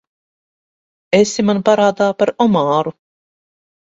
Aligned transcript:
Esi 1.19 1.45
man 1.49 1.61
parādā 1.69 2.09
par 2.23 2.33
omāru. 2.47 2.95